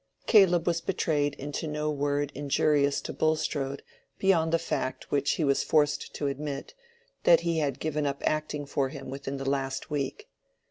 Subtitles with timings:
[0.25, 3.83] Caleb was betrayed into no word injurious to Bulstrode
[4.17, 6.73] beyond the fact which he was forced to admit,
[7.23, 10.27] that he had given up acting for him within the last week.